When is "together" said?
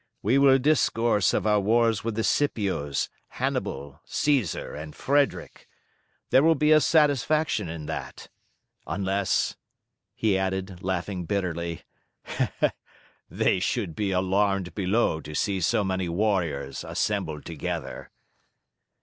17.45-18.09